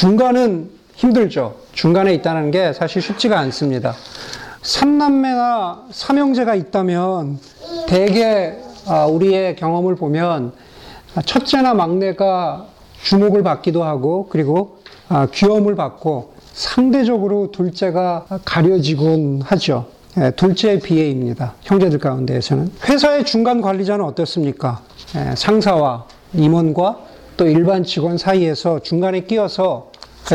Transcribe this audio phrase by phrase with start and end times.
[0.00, 1.56] 중간은 힘들죠.
[1.74, 3.94] 중간에 있다는 게 사실 쉽지가 않습니다.
[4.62, 7.38] 삼남매나 삼형제가 있다면
[7.86, 8.54] 대개
[8.86, 10.52] 아, 우리의 경험을 보면
[11.26, 12.64] 첫째나 막내가
[13.02, 14.78] 주목을 받기도 하고 그리고
[15.10, 19.84] 아, 귀여움을 받고 상대적으로 둘째가 가려지곤 하죠.
[20.16, 21.56] 예, 둘째의 비애입니다.
[21.60, 22.72] 형제들 가운데에서는.
[22.88, 24.80] 회사의 중간 관리자는 어떻습니까?
[25.16, 29.89] 예, 상사와 임원과 또 일반 직원 사이에서 중간에 끼어서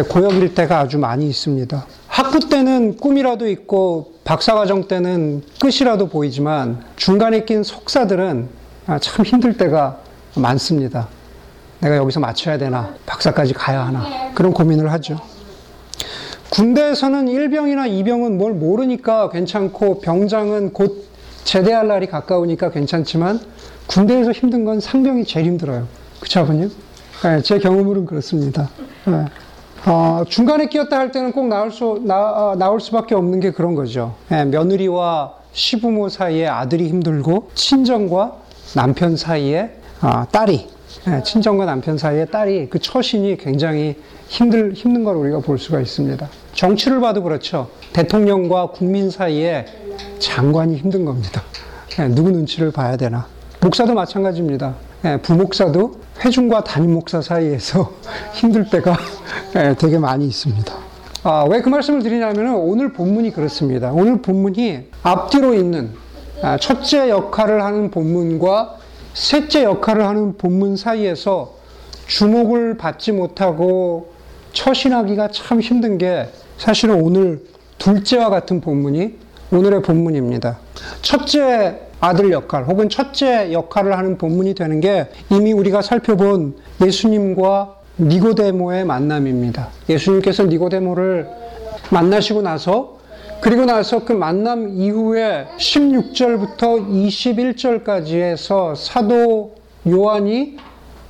[0.10, 1.86] 고역일 때가 아주 많이 있습니다.
[2.08, 8.50] 학부 때는 꿈이라도 있고 박사과정 때는 끝이라도 보이지만 중간에 낀 속사들은
[8.88, 10.00] 아, 참 힘들 때가
[10.36, 11.08] 많습니다.
[11.80, 12.94] 내가 여기서 맞춰야 되나?
[13.06, 14.32] 박사까지 가야 하나?
[14.34, 15.20] 그런 고민을 하죠.
[16.50, 21.06] 군대에서는 1병이나 2병은 뭘 모르니까 괜찮고 병장은 곧
[21.44, 23.40] 제대할 날이 가까우니까 괜찮지만
[23.88, 25.88] 군대에서 힘든 건 상병이 제일 힘들어요.
[26.20, 26.72] 그쵸, 아버님?
[27.23, 28.70] 네, 제 경험으로는 그렇습니다.
[29.06, 29.26] 네.
[29.88, 33.75] 어, 중간에 끼었다 할 때는 꼭 나올 수, 나, 어, 나올 수밖에 없는 게 그런
[33.75, 34.16] 거죠.
[34.30, 38.36] 네, 며느리와 시부모 사이에 아들이 힘들고 친정과
[38.73, 40.67] 남편 사이에 아, 딸이
[41.08, 43.95] 예, 친정과 남편 사이에 딸이 그 처신이 굉장히
[44.27, 46.27] 힘들, 힘든 걸 우리가 볼 수가 있습니다.
[46.53, 47.70] 정치를 봐도 그렇죠.
[47.94, 49.66] 대통령과 국민 사이에
[50.20, 51.44] 장관이 힘든 겁니다.
[51.99, 53.27] 예, 누구 눈치를 봐야 되나.
[53.66, 54.75] 목사도 마찬가지입니다.
[55.05, 57.94] 예, 부목사도 회중과 담임 목사 사이에서
[58.35, 58.95] 힘들 때가
[59.80, 60.71] 되게 많이 있습니다.
[61.23, 63.91] 아, 왜 그 말씀을 드리냐면 오늘 본문이 그렇습니다.
[63.91, 65.89] 오늘 본문이 앞뒤로 있는
[66.43, 68.75] 아, 첫째 역할을 하는 본문과
[69.16, 71.55] 셋째 역할을 하는 본문 사이에서
[72.05, 74.13] 주목을 받지 못하고
[74.53, 77.43] 처신하기가 참 힘든 게 사실은 오늘
[77.80, 79.16] 둘째와 같은 본문이
[79.52, 80.59] 오늘의 본문입니다.
[81.02, 88.86] 첫째 아들 역할 혹은 첫째 역할을 하는 본문이 되는 게 이미 우리가 살펴본 예수님과 니고데모의
[88.86, 89.70] 만남입니다.
[89.89, 91.28] 예수님께서 니고데모를
[91.89, 93.00] 만나시고 나서
[93.42, 99.55] 그리고 나서 그 만남 이후에 16절부터 21절까지 해서 사도
[99.87, 100.58] 요한이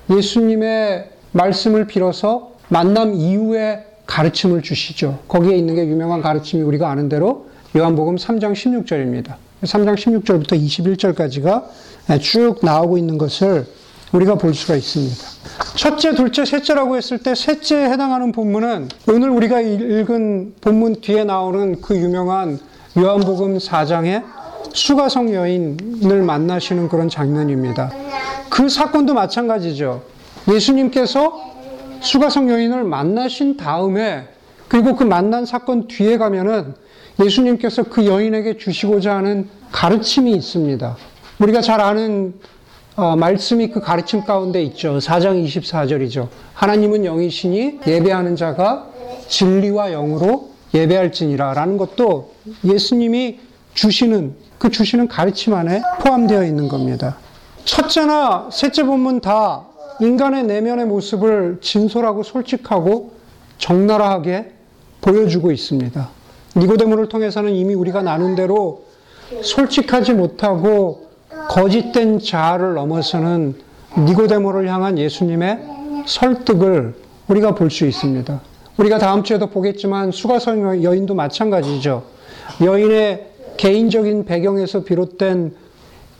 [0.09, 5.19] 예수님의 말씀을 빌어서 만남 이후에 가르침을 주시죠.
[5.27, 9.44] 거기에 있는 게 유명한 가르침이 우리가 아는 대로 요한복음 3장 16절입니다.
[9.65, 11.63] 3장 16절부터 21절까지가
[12.21, 13.65] 쭉 나오고 있는 것을
[14.11, 15.15] 우리가 볼 수가 있습니다.
[15.75, 21.95] 첫째, 둘째, 셋째라고 했을 때 셋째에 해당하는 본문은 오늘 우리가 읽은 본문 뒤에 나오는 그
[21.95, 22.59] 유명한
[22.97, 24.23] 요한복음 4장의
[24.73, 27.91] 수가성 여인을 만나시는 그런 장면입니다.
[28.49, 30.03] 그 사건도 마찬가지죠.
[30.51, 31.55] 예수님께서
[32.01, 34.27] 수가성 여인을 만나신 다음에
[34.67, 36.73] 그리고 그 만난 사건 뒤에 가면은
[37.23, 40.97] 예수님께서 그 여인에게 주시고자 하는 가르침이 있습니다.
[41.39, 42.33] 우리가 잘 아는
[42.95, 44.99] 어, 말씀이 그 가르침 가운데 있죠.
[44.99, 46.29] 4장 24절이죠.
[46.53, 48.87] 하나님은 영이시니 예배하는 자가
[49.27, 52.31] 진리와 영으로 예배할지니라 라는 것도
[52.63, 53.39] 예수님이
[53.73, 57.17] 주시는 그 주시는 가르침 안에 포함되어 있는 겁니다.
[57.65, 59.65] 첫째나 셋째 본문 다
[59.99, 63.13] 인간의 내면의 모습을 진솔하고 솔직하고
[63.57, 64.51] 적나라하게
[65.01, 66.09] 보여주고 있습니다.
[66.55, 68.83] 니고데모를 통해서는 이미 우리가 나눈 대로
[69.41, 71.05] 솔직하지 못하고
[71.49, 73.55] 거짓된 자아를 넘어서는
[73.97, 75.59] 니고데모를 향한 예수님의
[76.05, 76.95] 설득을
[77.27, 78.41] 우리가 볼 수 있습니다.
[78.77, 82.03] 우리가 다음 주에도 보겠지만 수가성 여인도 마찬가지죠.
[82.61, 83.27] 여인의
[83.57, 85.55] 개인적인 배경에서 비롯된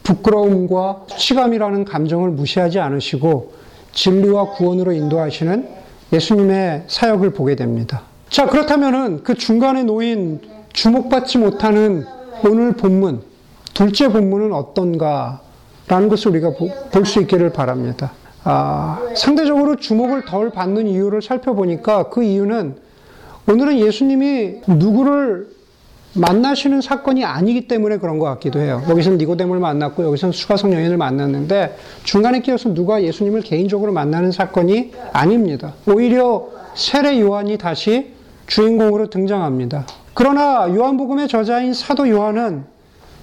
[0.04, 3.54] 부끄러움과 치감이라는 감정을 무시하지 않으시고
[3.92, 5.68] 진리와 구원으로 인도하시는
[6.14, 8.04] 예수님의 사역을 보게 됩니다.
[8.36, 10.42] 자, 그렇다면은 그 중간에 놓인
[10.74, 12.04] 주목받지 못하는
[12.46, 13.22] 오늘 본문,
[13.74, 15.40] 둘째 본문은 어떤가
[15.88, 16.52] 라는 것을 우리가
[16.92, 18.12] 볼 수 있기를 바랍니다.
[18.44, 22.76] 아, 상대적으로 주목을 덜 받는 이유를 살펴보니까 그 이유는
[23.50, 25.48] 오늘은 예수님이 누구를
[26.16, 28.84] 만나시는 사건이 아니기 때문에 그런 것 같기도 해요.
[28.90, 35.74] 여기서는 니고데모를 만났고 여기서는 수가성 여인을 만났는데 중간에 끼어서 누가 예수님을 개인적으로 만나는 사건이 아닙니다.
[35.88, 38.15] 오히려 세례 요한이 다시
[38.48, 39.86] 주인공으로 등장합니다.
[40.14, 42.66] 그러나 요한복음의 저자인 사도 요한은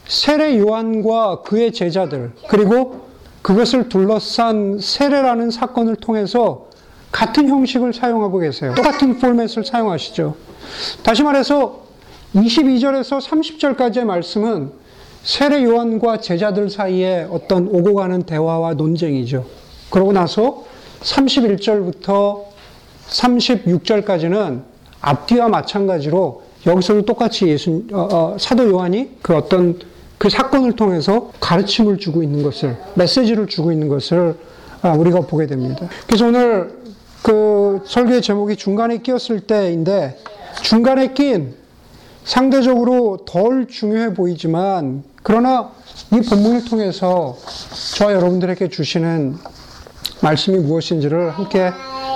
[0.07, 3.07] 세례 요한과 그의 제자들 그리고
[3.43, 6.69] 그것을 둘러싼 세례라는 사건을 통해서
[7.11, 8.75] 같은 형식을 사용하고 계세요.
[8.75, 10.35] 똑같은 포맷을 사용하시죠.
[11.03, 11.83] 다시 말해서
[12.35, 14.73] 22절에서 30절까지의 말씀은
[15.23, 19.45] 세례 요한과 제자들 사이에 어떤 오고 가는 대화와 논쟁이죠.
[19.91, 20.65] 그러고 나서
[21.03, 22.45] 31절부터
[23.09, 24.72] 36절까지는
[25.03, 29.79] 앞뒤와 마찬가지로 여기서도 똑같이 예수 어, 어, 사도 요한이 그 어떤
[30.17, 34.37] 그 사건을 통해서 가르침을 주고 있는 것을 메시지를 주고 있는 것을
[34.81, 35.89] 아, 우리가 보게 됩니다.
[36.07, 36.81] 그래서 오늘
[37.23, 40.19] 그 설교의 제목이 중간에 끼었을 때인데
[40.63, 41.55] 중간에 낀
[42.25, 45.71] 상대적으로 덜 중요해 보이지만 그러나
[46.13, 47.37] 이 본문을 통해서
[47.97, 49.37] 저와 여러분들에게 주시는
[50.21, 51.73] 말씀이 무엇인지를 함께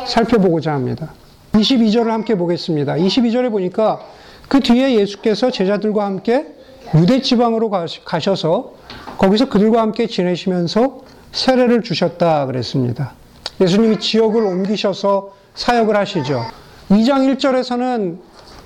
[0.07, 1.13] 살펴보고자 합니다.
[1.57, 2.95] 22절을 함께 보겠습니다.
[2.95, 4.01] 22절에 보니까
[4.49, 6.47] 그 뒤에 예수께서 제자들과 함께
[6.95, 7.71] 유대 지방으로
[8.05, 8.75] 가셔서
[9.19, 11.01] 거기서 그들과 함께 지내시면서
[11.33, 13.15] 세례를 주셨다 그랬습니다.
[13.61, 16.43] 예수님이 지역을 옮기셔서 사역을 하시죠.
[16.91, 18.19] 2장 1절에서는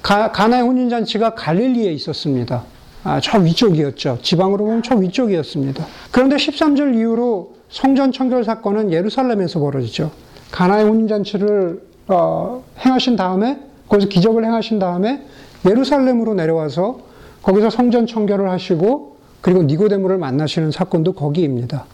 [0.02, 2.64] 가, 나의 혼인잔치가 갈릴리에 있었습니다.
[3.04, 4.18] 아, 저 위쪽이었죠.
[4.22, 5.86] 지방으로 보면 저 위쪽이었습니다.
[6.10, 10.10] 그런데 13절 이후로 성전 청결 사건은 예루살렘에서 벌어지죠.
[10.50, 15.24] 가나의 혼인잔치를 어, 행하신 다음에 거기서 기적을 행하신 다음에
[15.68, 17.00] 예루살렘으로 내려와서
[17.42, 21.86] 거기서 성전 청결을 하시고 그리고 니고데모를 만나시는 사건도 거기입니다.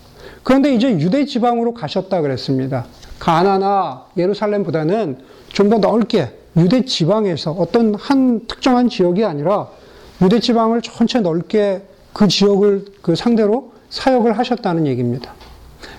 [0.42, 2.86] 그런데 이제 유대 지방으로 가셨다 그랬습니다.
[3.18, 5.18] 가나나 예루살렘보다는
[5.48, 9.68] 좀 더 넓게 유대 지방에서 어떤 한 특정한 지역이 아니라
[10.22, 11.82] 유대 지방을 전체 넓게
[12.12, 15.32] 그 지역을 그 상대로 사역을 하셨다는 얘기입니다.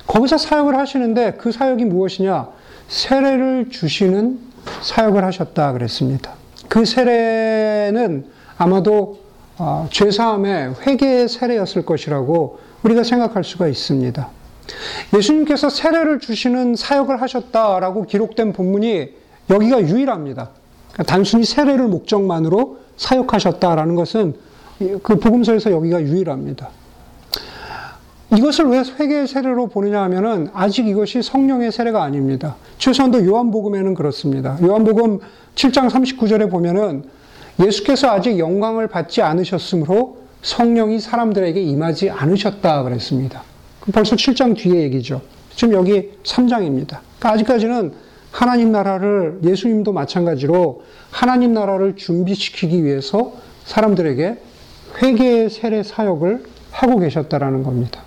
[0.06, 2.50] 거기서 사역을 하시는데 그 사역이 무엇이냐?
[2.88, 4.40] 세례를 주시는
[4.82, 6.34] 사역을 하셨다 그랬습니다.
[6.68, 8.26] 그 세례는
[8.58, 9.20] 아마도
[9.58, 14.30] 어, 죄사함의 회개의 세례였을 것이라고 우리가 생각할 수가 있습니다.
[15.16, 19.10] 예수님께서 세례를 주시는 사역을 하셨다라고 기록된 본문이
[19.50, 20.50] 여기가 유일합니다.
[20.92, 24.36] 그러니까 단순히 세례를 목적만으로 사역하셨다라는 것은
[25.02, 26.70] 그 복음서에서 여기가 유일합니다.
[28.38, 32.56] 이것을 왜 회개의 세례로 보느냐 하면은 아직 이것이 성령의 세례가 아닙니다.
[32.78, 34.60] 최소한도 요한복음에는 그렇습니다.
[34.62, 35.20] 요한복음
[35.56, 37.06] 7장 39절에 보면은
[37.60, 43.42] 예수께서 아직 영광을 받지 않으셨으므로 성령이 사람들에게 임하지 않으셨다 그랬습니다.
[43.92, 45.22] 벌써 7장 뒤의 얘기죠.
[45.56, 47.00] 지금 여기 3장입니다.
[47.18, 47.94] 그러니까 아직까지는
[48.30, 53.34] 하나님 나라를 예수님도 마찬가지로 하나님 나라를 준비시키기 위해서
[53.66, 54.38] 사람들에게
[55.02, 58.07] 회개의 세례 사역을 하고 계셨다라는 겁니다.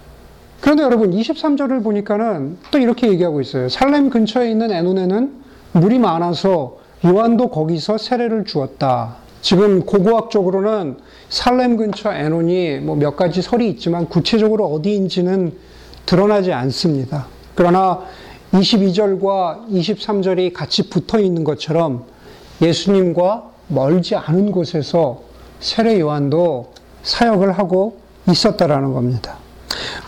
[0.61, 3.69] 그런데 여러분 23절을 보니까는 또 이렇게 얘기하고 있어요.
[3.69, 5.33] 살렘 근처에 있는 에논에는
[5.73, 9.17] 물이 많아서 요한도 거기서 세례를 주었다.
[9.41, 10.99] 지금 고고학적으로는
[11.31, 15.55] 살렘 근처 에논이 뭐 몇 가지 설이 있지만 구체적으로 어디인지는
[16.05, 17.27] 드러나지 않습니다.
[17.55, 18.01] 그러나
[18.53, 22.05] 22절과 23절이 같이 붙어 있는 것처럼
[22.61, 25.23] 예수님과 멀지 않은 곳에서
[25.61, 26.73] 세례 요한도
[27.03, 27.99] 사역을 하고
[28.29, 29.40] 있었다라는 겁니다.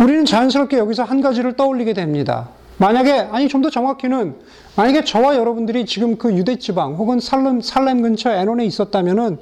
[0.01, 2.49] 우리는 자연스럽게 여기서 한 가지를 떠올리게 됩니다.
[2.79, 4.35] 만약에 아니 좀 더 정확히는
[4.77, 9.39] 만약에 저와 여러분들이 지금 그 유대 지방 혹은 살렘 살렘 근처 에논에 있었다면은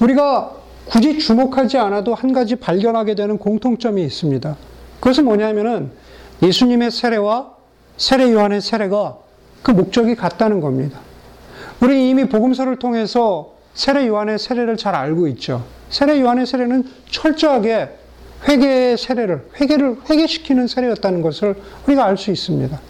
[0.00, 0.52] 우리가
[0.86, 4.56] 굳이 주목하지 않아도 한 가지 발견하게 되는 공통점이 있습니다.
[4.98, 5.92] 그것은 뭐냐면은
[6.42, 7.52] 예수님의 세례와
[7.98, 9.16] 세례 요한의 세례가
[9.62, 10.98] 그 목적이 같다는 겁니다.
[11.80, 15.64] 우리 이미 복음서를 통해서 세례 요한의 세례를 잘 알고 있죠.
[15.88, 17.90] 세례 요한의 세례는 철저하게
[18.48, 21.54] 회개의 세례를 회개를 회개시키는 세례였다는 것을
[21.86, 22.80] 우리가 알 수 있습니다.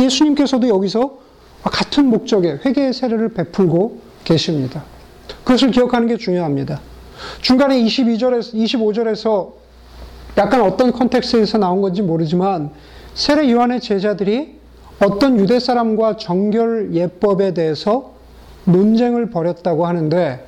[0.00, 1.18] 예수님께서도 여기서
[1.62, 4.84] 같은 목적의 회개의 세례를 베풀고 계십니다.
[5.44, 6.80] 그것을 기억하는 게 중요합니다.
[7.40, 9.52] 중간에 22절에서 25절에서
[10.38, 12.70] 약간 어떤 컨텍스트에서 나온 건지 모르지만
[13.14, 14.58] 세례 요한의 제자들이
[15.00, 18.14] 어떤 유대 사람과 정결 예법에 대해서
[18.64, 20.46] 논쟁을 벌였다고 하는데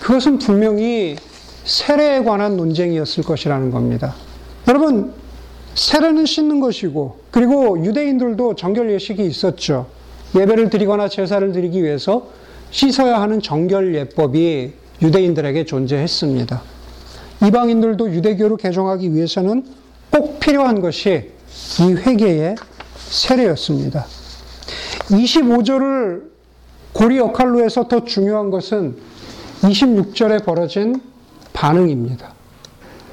[0.00, 1.16] 그것은 분명히
[1.64, 4.14] 세례에 관한 논쟁이었을 것이라는 겁니다.
[4.68, 5.12] 여러분,
[5.74, 9.86] 세례는 씻는 것이고, 그리고 유대인들도 정결 예식이 있었죠.
[10.36, 12.28] 예배를 드리거나 제사를 드리기 위해서
[12.70, 16.62] 씻어야 하는 정결 예법이 유대인들에게 존재했습니다.
[17.46, 19.64] 이방인들도 유대교를 개종하기 위해서는
[20.10, 21.30] 꼭 필요한 것이
[21.80, 22.56] 이 회개의
[22.96, 24.06] 세례였습니다.
[25.08, 26.22] 25절을
[26.92, 28.96] 고리 역할로 해서 더 중요한 것은
[29.62, 31.00] 26절에 벌어진
[31.54, 32.34] 반응입니다.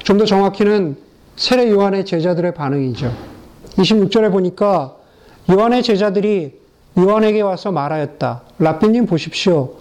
[0.03, 0.97] 좀 더 정확히는
[1.37, 3.13] 세례 요한의 제자들의 반응이죠.
[3.77, 4.95] 26절에 보니까
[5.49, 6.59] 요한의 제자들이
[6.97, 8.41] 요한에게 와서 말하였다.
[8.59, 9.75] 라삐님 보십시오.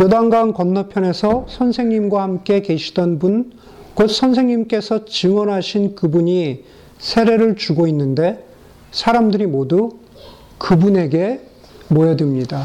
[0.00, 3.52] 요단강 건너편에서 선생님과 함께 계시던 분,
[3.94, 6.64] 곧 선생님께서 증언하신 그분이
[6.98, 8.44] 세례를 주고 있는데
[8.92, 9.98] 사람들이 모두
[10.58, 11.40] 그분에게
[11.88, 12.64] 모여듭니다.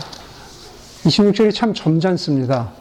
[1.03, 2.71] 26절이 참 점잖습니다.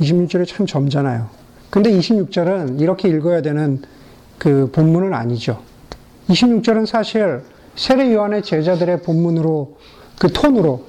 [0.00, 1.28] 26절이 참 점잖아요.
[1.74, 3.82] 근데 26절은 이렇게 읽어야 되는
[4.38, 5.60] 그 본문은 아니죠.
[6.28, 7.42] 26절은 사실
[7.74, 9.76] 세례 요한의 제자들의 본문으로
[10.20, 10.84] 그 톤으로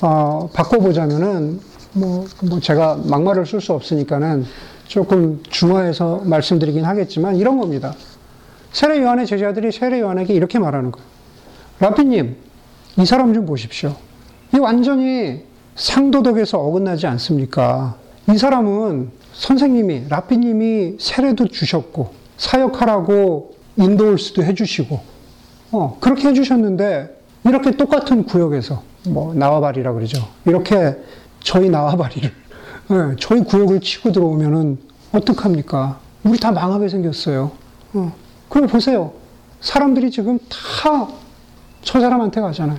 [0.00, 1.58] 어, 바꿔보자면은
[1.94, 4.44] 뭐, 뭐 제가 막말을 쓸 수 없으니까는
[4.86, 7.92] 조금 중화해서 말씀드리긴 하겠지만 이런 겁니다.
[8.70, 11.08] 세례 요한의 제자들이 세례 요한에게 이렇게 말하는 거예요.
[11.80, 12.36] 라피님,
[12.98, 13.96] 이 사람 좀 보십시오.
[14.54, 15.42] 이 완전히
[15.74, 17.96] 상도덕에서 어긋나지 않습니까?
[18.32, 25.00] 이 사람은 선생님이, 라피님이 세례도 주셨고, 사역하라고 인도올 수도 해주시고,
[25.72, 30.26] 어, 그렇게 해주셨는데, 이렇게 똑같은 구역에서, 뭐, 나와바리라 그러죠.
[30.44, 30.96] 이렇게
[31.42, 32.30] 저희 나와바리를,
[32.90, 34.78] 예, 저희 구역을 치고 들어오면은,
[35.12, 36.00] 어떡합니까?
[36.24, 37.50] 우리 다 망하게 생겼어요.
[37.94, 38.12] 어,
[38.48, 39.12] 그럼 보세요.
[39.60, 41.08] 사람들이 지금 다
[41.82, 42.78] 저 사람한테 가잖아요.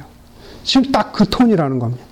[0.64, 2.04] 지금 딱 그 톤이라는 겁니다.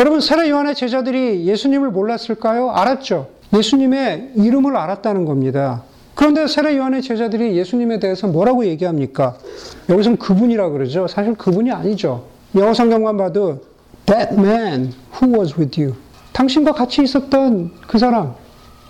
[0.00, 2.70] 여러분, 세례 요한의 제자들이 예수님을 몰랐을까요?
[2.70, 3.28] 알았죠.
[3.52, 5.82] 예수님의 이름을 알았다는 겁니다.
[6.14, 9.36] 그런데 세례 요한의 제자들이 예수님에 대해서 뭐라고 얘기합니까?
[9.88, 11.06] 여기선 그분이라 그러죠.
[11.08, 12.26] 사실 그분이 아니죠.
[12.54, 13.62] 영어 성경만 봐도
[14.06, 15.94] that man who was with you.
[16.32, 18.34] 당신과 같이 있었던 그 사람.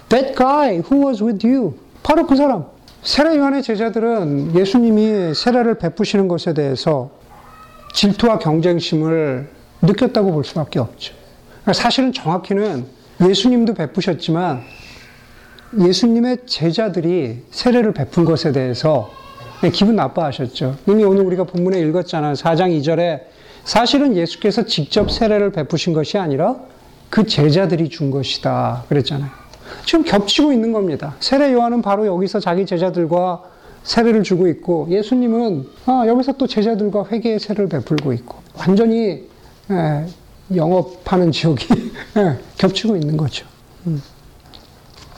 [0.09, 1.75] that guy who was with you.
[2.03, 2.65] 바로 그 사람.
[3.03, 7.11] 세례 요한의 제자들은 예수님이 세례를 베푸시는 것에 대해서
[7.93, 9.49] 질투와 경쟁심을
[9.83, 11.15] 느꼈다고 볼 수밖에 없죠.
[11.63, 14.63] 그러니까 사실은 정확히는 예수님도 베푸셨지만
[15.79, 19.11] 예수님의 제자들이 세례를 베푼 것에 대해서
[19.73, 20.77] 기분 나빠하셨죠.
[20.89, 22.35] 이미 오늘 우리가 본문에 읽었잖아요.
[22.35, 23.21] 4장 2절에
[23.65, 26.57] 사실은 예수께서 직접 세례를 베푸신 것이 아니라
[27.11, 28.85] 그 제자들이 준 것이다.
[28.89, 29.31] 그랬잖아요.
[29.87, 31.15] 지금 겹치고 있는 겁니다.
[31.21, 33.43] 세례 요한은 바로 여기서 자기 제자들과
[33.85, 39.29] 세례를 주고 있고 예수님은 아, 여기서 또 제자들과 회개의 세례를 베풀고 있고 완전히
[39.71, 40.07] 예,
[40.57, 41.67] 영업하는 지역이
[42.19, 43.47] 예, 겹치고 있는 거죠.
[43.87, 44.03] 음.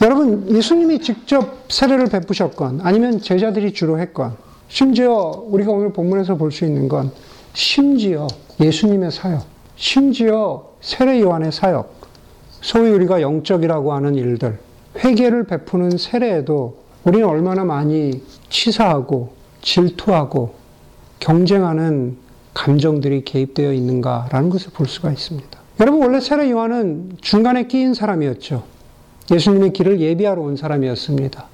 [0.03, 4.37] 여러분 예수님이 직접 세례를 베푸셨건 아니면 제자들이 주로 했건
[4.69, 7.13] 심지어 우리가 오늘 본문에서 볼 수 있는 건
[7.53, 8.27] 심지어
[8.61, 9.45] 예수님의 사역,
[9.77, 11.95] 심지어 세례 요한의 사역,
[12.61, 14.59] 소위 우리가 영적이라고 하는 일들,
[14.99, 20.55] 회개를 베푸는 세례에도 우리는 얼마나 많이 치사하고 질투하고
[21.21, 22.17] 경쟁하는
[22.55, 25.59] 감정들이 개입되어 있는가라는 것을 볼 수가 있습니다.
[25.81, 28.63] 여러분, 원래 세례 요한은 중간에 끼인 사람이었죠.
[29.31, 31.47] 예수님의 길을 예비하러 온 사람이었습니다.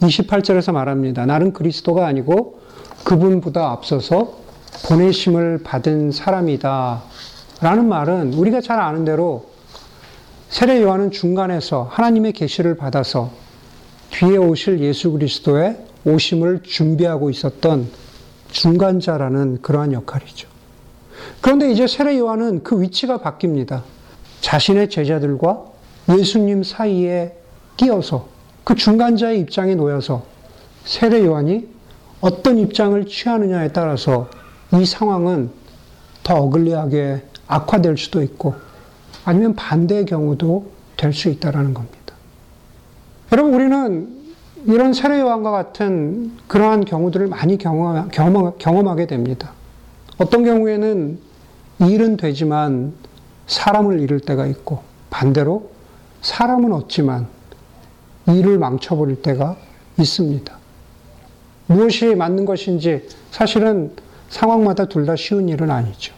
[0.00, 1.26] 28절에서 말합니다.
[1.26, 2.60] 나는 그리스도가 아니고
[3.04, 4.38] 그분보다 앞서서
[4.88, 7.02] 보내심을 받은 사람이다.
[7.60, 9.50] 라는 말은 우리가 잘 아는 대로
[10.48, 13.30] 세례 요한은 중간에서 하나님의 계시를 받아서
[14.10, 17.88] 뒤에 오실 예수 그리스도의 오심을 준비하고 있었던
[18.50, 20.48] 중간자라는 그러한 역할이죠.
[21.40, 23.82] 그런데 이제 세례 요한은 그 위치가 바뀝니다.
[24.40, 25.64] 자신의 제자들과
[26.16, 27.36] 예수님 사이에
[27.76, 28.28] 끼어서
[28.64, 30.24] 그 중간자의 입장에 놓여서
[30.84, 31.68] 세례 요한이
[32.20, 34.28] 어떤 입장을 취하느냐에 따라서
[34.72, 35.50] 이 상황은
[36.22, 38.54] 더 어글리하게 악화될 수도 있고
[39.24, 41.98] 아니면 반대의 경우도 될 수 있다라는 겁니다.
[43.32, 44.17] 여러분 우리는
[44.66, 49.52] 이런 세례 요한과 같은 그러한 경우들을 많이 경험, 경험, 경험 하게 됩니다.
[50.18, 51.18] 어떤 경우에는
[51.80, 52.92] 일은 되지만
[53.46, 55.70] 사람을 잃을 때가 있고 반대로
[56.22, 57.28] 사람은 얻지만
[58.26, 59.56] 일을 망쳐버릴 때가
[59.98, 60.58] 있습니다.
[61.66, 63.92] 무엇이 맞는 것인지 사실은
[64.28, 66.14] 상황마다 둘 다 쉬운 일은 아니죠.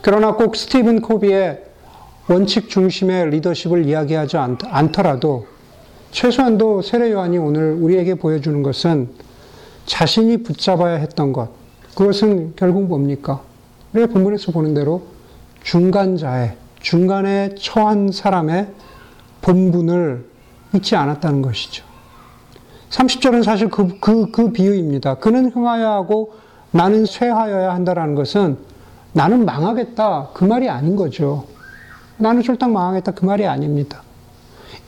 [0.00, 1.64] 그러나 꼭 스티븐 코비의
[2.28, 5.46] 원칙 중심의 리더십을 이야기하지 않더라도
[6.10, 9.08] 최소한도 세례 요한이 오늘 우리에게 보여주는 것은
[9.86, 11.50] 자신이 붙잡아야 했던 것.
[11.94, 13.42] 그것은 결국 뭡니까?
[13.92, 15.02] 우리가 본문에서 보는 대로
[15.62, 18.68] 중간자의, 중간에 처한 사람의
[19.42, 20.24] 본분을
[20.74, 21.84] 잊지 않았다는 것이죠.
[22.90, 25.16] 30절은 사실 그, 그, 그 비유입니다.
[25.16, 26.34] 그는 흥하여야 하고
[26.70, 28.56] 나는 쇠하여야 한다라는 것은
[29.12, 30.30] 나는 망하겠다.
[30.34, 31.46] 그 말이 아닌 거죠.
[32.18, 33.12] 나는 쫄딱 망하겠다.
[33.12, 34.02] 그 말이 아닙니다.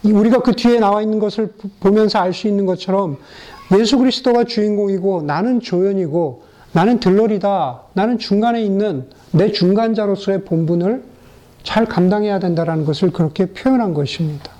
[0.04, 3.18] 우리가 그 뒤에 나와 있는 것을 보면서 알 수 있는 것처럼
[3.78, 7.82] 예수 그리스도가 주인공이고 나는 조연이고 나는 들러리다.
[7.94, 11.02] 나는 중간에 있는 내 중간자로서의 본분을
[11.62, 14.50] 잘 감당해야 된다는 것을 그렇게 표현한 것입니다.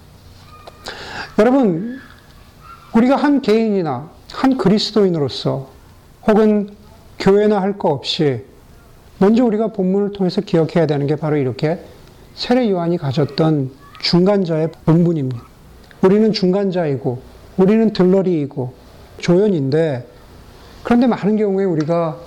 [1.39, 1.99] 여러분,
[2.95, 5.71] 우리가 한 개인이나 한 그리스도인으로서
[6.27, 6.71] 혹은
[7.19, 8.43] 교회나 할 거 없이
[9.19, 11.79] 먼저 우리가 본문을 통해서 기억해야 되는 게 바로 이렇게
[12.35, 13.71] 세례 요한이 가졌던
[14.01, 15.43] 중간자의 본분입니다.
[16.03, 17.19] 우리는 중간자이고,
[17.59, 18.73] 우리는 들러리이고,
[19.19, 20.07] 조연인데,
[20.83, 22.19] 그런데 많은 경우에 우리가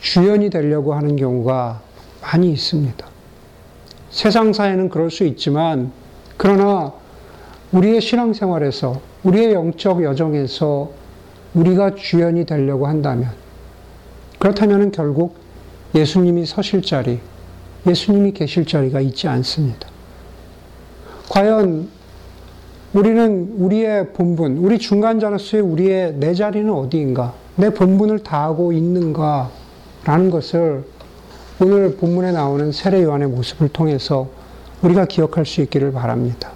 [0.00, 1.80] 주연이 되려고 하는 경우가
[2.20, 3.06] 많이 있습니다.
[4.10, 5.92] 세상사에는 그럴 수 있지만,
[6.36, 6.92] 그러나
[7.72, 10.90] 우리의 신앙생활에서, 우리의 영적 여정에서
[11.54, 13.30] 우리가 주연이 되려고 한다면,
[14.38, 15.36] 그렇다면 결국
[15.94, 17.20] 예수님이 서실 자리,
[17.86, 19.88] 예수님이 계실 자리가 있지 않습니다.
[21.28, 21.88] 과연
[22.92, 27.34] 우리는 우리의 본분, 우리 중간자로서의 우리의 내 자리는 어디인가?
[27.56, 29.50] 내 본분을 다하고 있는가?
[30.04, 30.84] 라는 것을
[31.60, 34.28] 오늘 본문에 나오는 세례 요한의 모습을 통해서
[34.82, 36.52] 우리가 기억할 수 있기를 바랍니다.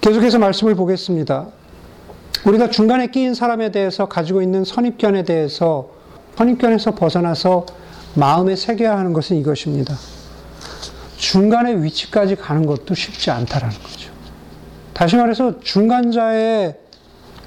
[0.00, 1.48] 계속해서 말씀을 보겠습니다.
[2.44, 5.90] 우리가 중간에 끼인 사람에 대해서 가지고 있는 선입견에 대해서
[6.36, 7.66] 선입견에서 벗어나서
[8.14, 9.94] 마음에 새겨야 하는 것은 이것입니다.
[11.22, 14.10] 중간의 위치까지 가는 것도 쉽지 않다라는 거죠.
[14.92, 16.74] 다시 말해서 중간자의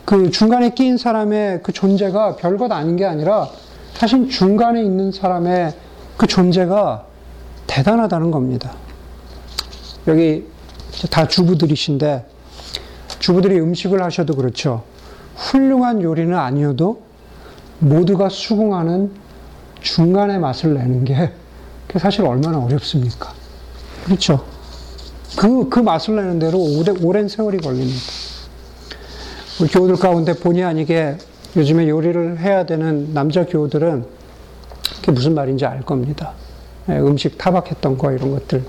[0.06, 3.50] 그 중간에 끼인 사람의 그 존재가 별것 아닌 게 아니라
[3.94, 5.74] 사실 중간에 있는 사람의
[6.16, 7.06] 그 존재가
[7.68, 8.72] 대단하다는 겁니다.
[10.08, 10.48] 여기
[11.12, 12.26] 다 주부들이신데
[13.20, 14.84] 주부들이 음식을 하셔도 그렇죠.
[15.36, 17.04] 훌륭한 요리는 아니어도
[17.80, 19.12] 모두가 수긍하는
[19.82, 21.30] 중간의 맛을 내는 게
[21.98, 23.45] 사실 얼마나 어렵습니까?
[24.06, 24.46] 그렇죠.
[25.36, 28.00] 그, 그 맛을 내는 대로 오래, 오랜 세월이 걸립니다.
[29.60, 31.18] 우리 교우들 가운데 본의 아니게
[31.56, 34.06] 요즘에 요리를 해야 되는 남자 교우들은
[34.98, 36.34] 그게 무슨 말인지 알 겁니다.
[36.90, 38.64] 예, 음식 타박했던 거 이런 것들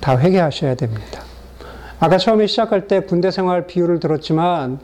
[0.00, 1.22] 다 회개하셔야 됩니다.
[1.98, 4.80] 아까 처음에 시작할 때 군대 생활 비유를 들었지만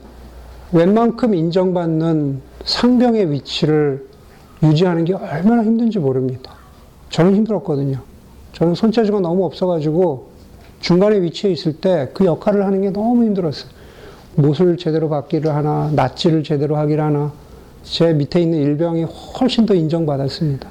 [0.71, 4.07] 웬만큼 인정받는 상병의 위치를
[4.63, 6.55] 유지하는 게 얼마나 힘든지 모릅니다.
[7.11, 8.10] 저는 힘들었거든요.
[8.53, 10.29] 저는 손재주가 너무 없어가지고
[10.79, 13.69] 중간에 위치해 있을 때 그 역할을 하는 게 너무 힘들었어요.
[14.35, 17.31] 못을 제대로 받기를 하나, 낫지를 제대로 하기를 하나,
[17.83, 20.69] 제 밑에 있는 일병이 훨씬 더 인정받았습니다.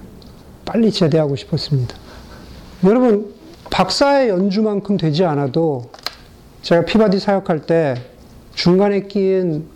[0.64, 1.94] 빨리 제대하고 싶었습니다.
[2.84, 3.34] 여러분,
[3.70, 5.90] 박사의 연주만큼 되지 않아도
[6.62, 7.94] 제가 피바디 사역할 때
[8.54, 9.66] 중간에 끼인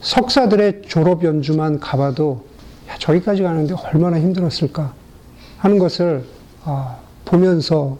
[0.00, 2.44] 석사들의 졸업 연주만 가봐도
[2.88, 4.92] 야, 저기까지 가는데 얼마나 힘들었을까
[5.58, 6.24] 하는 것을
[6.64, 6.96] 아,
[7.26, 7.98] 보면서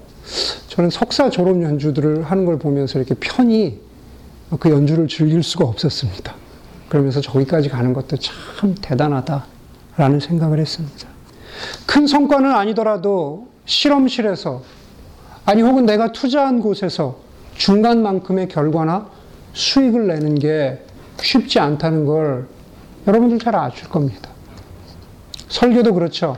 [0.69, 3.81] 저는 석사 졸업 연주들을 하는 걸 보면서 이렇게 편히
[4.59, 6.35] 그 연주를 즐길 수가 없었습니다.
[6.89, 11.09] 그러면서 저기까지 가는 것도 참 대단하다라는 생각을 했습니다.
[11.87, 14.63] 큰 성과는 아니더라도 실험실에서
[15.45, 17.19] 아니 혹은 내가 투자한 곳에서
[17.55, 19.09] 중간만큼의 결과나
[19.53, 20.83] 수익을 내는 게
[21.21, 22.47] 쉽지 않다는 걸
[23.07, 24.31] 여러분들 잘 아실 겁니다.
[25.49, 26.37] 설교도 그렇죠.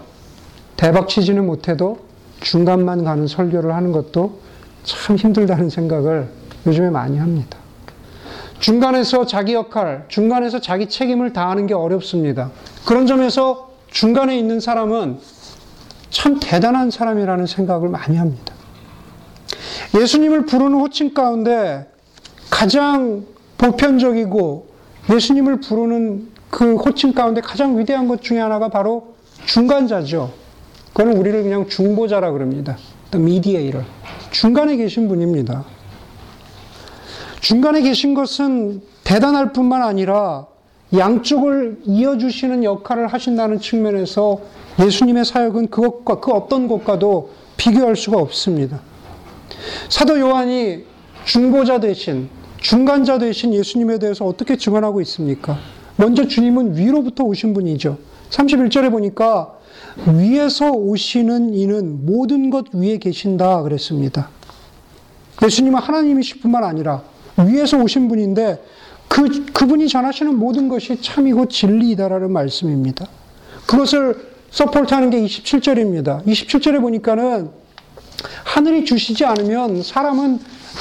[0.76, 2.07] 대박 치지는 못해도
[2.40, 4.40] 중간만 가는 설교를 하는 것도
[4.84, 6.28] 참 힘들다는 생각을
[6.66, 7.58] 요즘에 많이 합니다.
[8.60, 12.50] 중간에서 자기 역할, 중간에서 자기 책임을 다하는 게 어렵습니다.
[12.84, 15.18] 그런 점에서 중간에 있는 사람은
[16.10, 18.54] 참 대단한 사람이라는 생각을 많이 합니다.
[19.98, 21.86] 예수님을 부르는 호칭 가운데
[22.50, 23.24] 가장
[23.58, 24.68] 보편적이고
[25.10, 29.14] 예수님을 부르는 그 호칭 가운데 가장 위대한 것 중에 하나가 바로
[29.46, 30.32] 중간자죠.
[30.98, 32.76] 그거는 우리를 그냥 중보자라 그럽니다.
[33.12, 33.86] The mediator.
[34.32, 35.64] 중간에 계신 분입니다.
[37.40, 40.48] 중간에 계신 것은 대단할 뿐만 아니라
[40.92, 44.40] 양쪽을 이어주시는 역할을 하신다는 측면에서
[44.80, 48.80] 예수님의 사역은 그것과 그 어떤 것과도 비교할 수가 없습니다.
[49.88, 50.84] 사도 요한이
[51.26, 52.28] 중보자 대신
[52.60, 55.58] 중간자 대신 예수님에 대해서 어떻게 증언하고 있습니까?
[55.94, 57.98] 먼저 주님은 위로부터 오신 분이죠.
[58.30, 59.57] 31절에 보니까
[60.06, 64.28] 위에서 오시는 이는 모든 것 위에 계신다 그랬습니다.
[65.42, 67.02] 예수님은 하나님이실 뿐만 아니라
[67.36, 68.62] 위에서 오신 분인데
[69.08, 73.06] 그, 그분이 전하시는 모든 것이 참이고 진리이다라는 말씀입니다.
[73.66, 76.24] 그것을 서포트하는 게 27절입니다.
[76.26, 77.50] 27절에 보니까는
[78.44, 80.40] 하늘이 주시지 않으면 사람은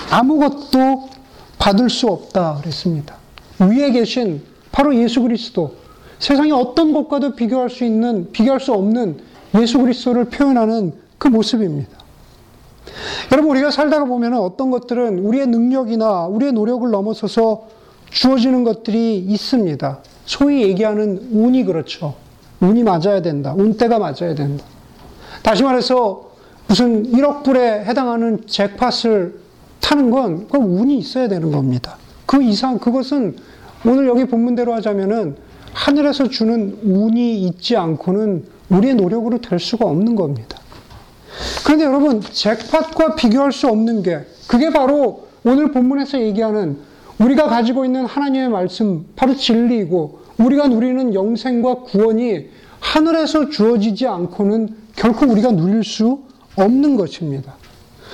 [0.10, 1.10] 아무것도
[1.58, 3.18] 받을 수 없다 그랬습니다.
[3.60, 5.76] 위에 계신 바로 예수 그리스도
[6.20, 9.18] 세상의 어떤 것과도 비교할 수 있는 비교할 수 없는
[9.60, 11.98] 예수 그리스도를 표현하는 그 모습입니다.
[13.32, 17.68] 여러분 우리가 살다가 보면 어떤 것들은 우리의 능력이나 우리의 노력을 넘어서서
[18.10, 20.00] 주어지는 것들이 있습니다.
[20.26, 22.16] 소위 얘기하는 운이 그렇죠.
[22.60, 23.54] 운이 맞아야 된다.
[23.56, 24.64] 운때가 맞아야 된다.
[25.44, 26.32] 다시 말해서
[26.68, 29.40] 무슨 1억 불에 해당하는 잭팟을
[29.80, 31.98] 타는 건그 운이 있어야 되는 겁니다.
[32.26, 33.38] 그 이상 그것은
[33.86, 35.38] 오늘 여기 본문대로 하자면은
[35.78, 40.58] 하늘에서 주는 운이 있지 않고는 우리의 노력으로 될 수가 없는 겁니다.
[41.64, 46.80] 그런데 여러분 잭팟과 비교할 수 없는 게 그게 바로 오늘 본문에서 얘기하는
[47.20, 52.48] 우리가 가지고 있는 하나님의 말씀 바로 진리이고 우리가 누리는 영생과 구원이
[52.80, 56.24] 하늘에서 주어지지 않고는 결코 우리가 누릴 수
[56.56, 57.56] 없는 것입니다.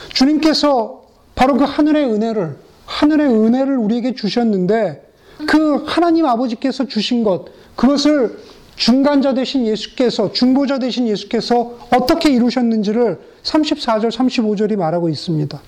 [0.10, 1.02] 주님께서
[1.34, 5.02] 바로 그 하늘의 은혜를, 하늘의 은혜를 우리에게 주셨는데
[5.47, 8.39] 그 하나님 아버지께서 주신 것, 그것을
[8.75, 15.61] 중간자 되신 예수께서, 중보자 되신 예수께서 어떻게 이루셨는지를 34절, 35절이 말하고 있습니다.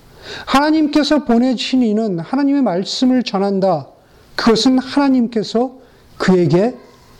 [0.45, 3.87] 하나님께서 보내신 이는 하나님의 말씀을 전한다.
[4.35, 5.77] 그것은 하나님께서
[6.17, 6.75] 그에게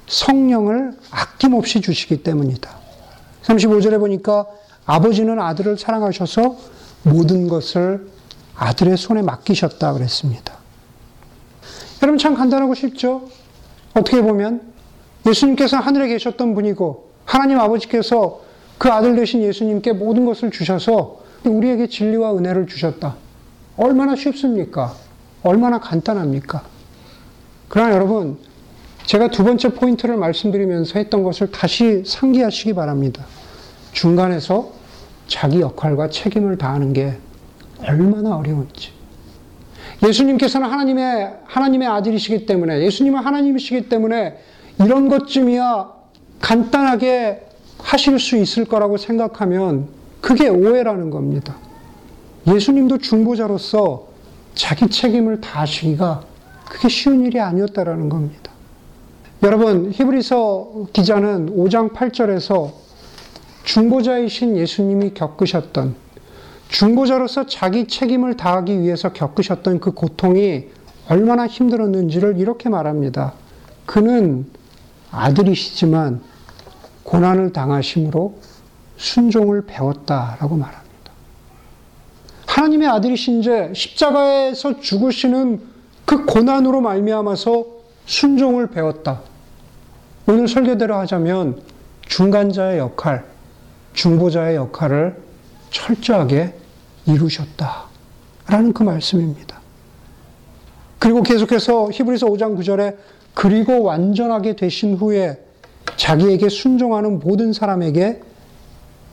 [0.08, 2.70] 성령을 아낌없이 주시기 때문이다.
[3.44, 4.46] 35절에 보니까
[4.86, 6.58] 아버지는 아들을 사랑하셔서
[7.04, 8.08] 모든 것을
[8.56, 10.65] 아들의 손에 맡기셨다 그랬습니다.
[12.02, 13.28] 여러분 참 간단하고 쉽죠?
[13.94, 14.62] 어떻게 보면
[15.26, 18.42] 예수님께서 하늘에 계셨던 분이고 하나님 아버지께서
[18.78, 23.16] 그 아들 되신 예수님께 모든 것을 주셔서 우리에게 진리와 은혜를 주셨다.
[23.78, 24.94] 얼마나 쉽습니까?
[25.44, 26.64] 얼마나 간단합니까?
[27.68, 28.38] 그러나 여러분,
[29.06, 33.26] 제가 두 번째 포인트를 말씀드리면서 했던 것을 다시 상기하시기 바랍니다.
[33.92, 34.72] 중간에서
[35.28, 37.18] 자기 역할과 책임을 다하는 게
[37.88, 38.95] 얼마나 어려운지.
[40.04, 44.38] 예수님께서는 하나님의, 하나님의 아들이시기 때문에, 예수님은 하나님이시기 때문에
[44.80, 45.92] 이런 것쯤이야
[46.42, 47.48] 간단하게
[47.80, 49.88] 하실 수 있을 거라고 생각하면
[50.22, 51.56] 그게 오해라는 겁니다.
[52.48, 54.08] 예수님도 중보자로서
[54.54, 56.24] 자기 책임을 다하시기가
[56.66, 58.52] 그게 쉬운 일이 아니었다라는 겁니다.
[59.44, 62.72] 여러분, 히브리서 기자는 5장 8절에서
[63.64, 65.96] 중보자이신 예수님이 겪으셨던
[66.76, 70.66] 중보자로서 자기 책임을 다하기 위해서 겪으셨던 그 고통이
[71.08, 73.32] 얼마나 힘들었는지를 이렇게 말합니다.
[73.86, 74.46] 그는
[75.10, 76.22] 아들이시지만
[77.04, 78.40] 고난을 당하심으로
[78.98, 81.12] 순종을 배웠다라고 말합니다.
[82.46, 85.62] 하나님의 아들이신 제 십자가에서 죽으시는
[86.04, 87.64] 그 고난으로 말미암아서
[88.06, 89.22] 순종을 배웠다.
[90.28, 91.62] 오늘 설교대로 하자면
[92.02, 93.24] 중간자의 역할,
[93.94, 95.24] 중보자의 역할을
[95.72, 96.65] 철저하게
[97.08, 97.86] 이루셨다.
[98.48, 99.60] 라는 그 말씀입니다.
[101.00, 102.96] 그리고 계속해서 히브리서 5장 9절에
[103.34, 105.40] 그리고 완전하게 되신 후에
[105.98, 108.22] 자기에게 순종하는 모든 사람에게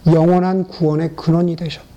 [0.07, 1.93] 영원한 구원의 근원이 되셨다.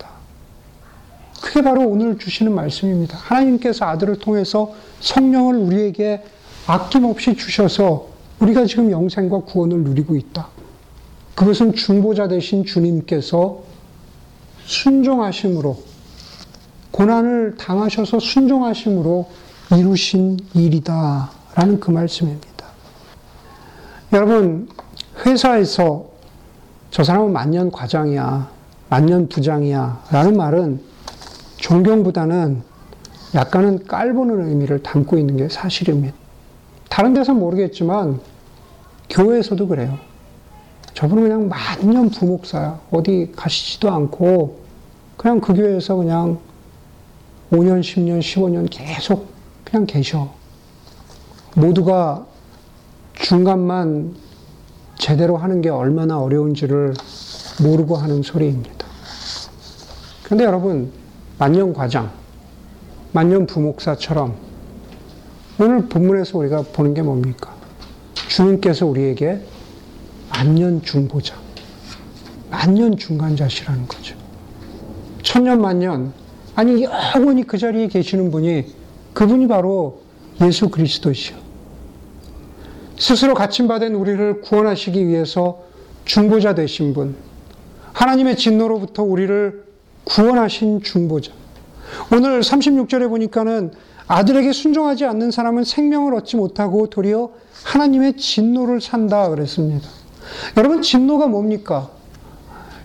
[1.42, 3.18] 그게 바로 오늘 주시는 말씀입니다.
[3.18, 6.24] 하나님께서 아들을 통해서 성령을 우리에게
[6.68, 10.48] 아낌없이 주셔서 우리가 지금 영생과 구원을 누리고 있다.
[11.36, 13.62] 그것은 중보자 되신 주님께서
[14.66, 15.78] 순종하심으로
[16.92, 19.30] 고난을 당하셔서 순종하심으로
[19.78, 21.32] 이루신 일이다.
[21.56, 22.66] 라는 그 말씀입니다.
[24.14, 24.70] 여러분,
[25.26, 26.06] 회사에서
[26.92, 28.50] 저 사람은 만년 과장이야,
[28.90, 30.82] 만년 부장이야 라는 말은
[31.58, 32.62] 존경보다는
[33.34, 36.16] 약간은 깔보는 의미를 담고 있는 게 사실입니다.
[36.90, 38.20] 다른 데서는 모르겠지만
[39.10, 39.98] 교회에서도 그래요.
[40.96, 42.80] 저분은 그냥 만년 부목사야.
[42.90, 44.62] 어디 가시지도 않고
[45.18, 46.40] 그냥 그 교회에서 그냥
[47.52, 49.28] 5년, 10년, 15년 계속
[49.66, 50.34] 그냥 계셔.
[51.54, 52.26] 모두가
[53.14, 54.16] 중간만
[54.98, 56.94] 제대로 하는 게 얼마나 어려운지를
[57.62, 58.86] 모르고 하는 소리입니다.
[60.24, 60.92] 그런데 여러분,
[61.38, 62.10] 만년 과장,
[63.12, 64.34] 만년 부목사처럼
[65.60, 67.54] 오늘 본문에서 우리가 보는 게 뭡니까?
[68.30, 69.42] 주님께서 우리에게
[70.38, 71.36] 만년 중보자,
[72.50, 74.16] 만년 중간자시라는 거죠.
[75.24, 76.12] 천년 만년,
[76.56, 78.66] 아니 영원히 그 자리에 계시는 분이
[79.14, 80.02] 그분이 바로
[80.42, 81.38] 예수 그리스도시요.
[82.98, 85.64] 스스로 갇힌받은 우리를 구원하시기 위해서
[86.04, 87.16] 중보자 되신 분,
[87.94, 89.64] 하나님의 진노로부터 우리를
[90.04, 91.32] 구원하신 중보자.
[92.12, 93.72] 오늘 36절에 보니까는
[94.08, 97.32] 아들에게 순종하지 않는 사람은 생명을 얻지 못하고 도리어
[97.64, 99.88] 하나님의 진노를 산다 그랬습니다.
[100.58, 101.90] 여러분, 진노가 뭡니까?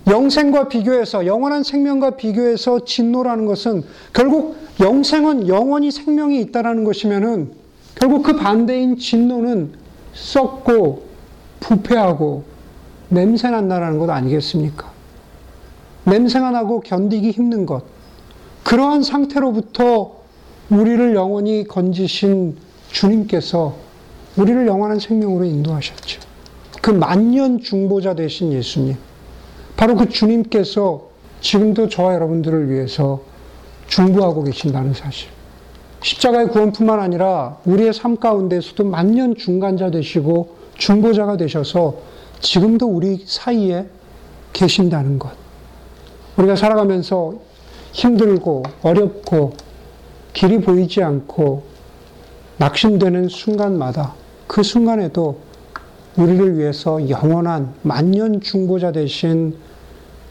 [0.07, 7.53] 영생과 비교해서, 영원한 생명과 비교해서 진노라는 것은 결국 영생은 영원히 생명이 있다라는 것이면은
[7.95, 9.73] 결국 그 반대인 진노는
[10.15, 11.03] 썩고
[11.61, 12.45] 부패하고
[13.09, 14.91] 냄새 난다라는 것 아니겠습니까?
[16.05, 17.85] 냄새가 나고 견디기 힘든 것.
[18.65, 20.21] 그러한 상태로부터
[20.71, 22.57] 우리를 영원히 건지신
[22.91, 23.77] 주님께서
[24.37, 26.30] 우리를 영원한 생명으로 인도하셨죠.
[26.81, 28.97] 그 만년 중보자 되신 예수님.
[29.77, 31.09] 바로 그 주님께서
[31.41, 33.23] 지금도 저와 여러분들을 위해서
[33.89, 35.29] 중보하고 계신다는 사실.
[36.03, 41.99] 십자가의 구원뿐만 아니라 우리의 삶 가운데서도 만년 중간자 되시고 중보자가 되셔서
[42.41, 43.87] 지금도 우리 사이에
[44.53, 45.31] 계신다는 것.
[46.37, 47.35] 우리가 살아가면서
[47.93, 49.53] 힘들고 어렵고
[50.33, 51.65] 길이 보이지 않고
[52.57, 54.15] 낙심되는 순간마다
[54.47, 55.50] 그 순간에도
[56.17, 59.57] 우리를 위해서 영원한 만년 중보자 되신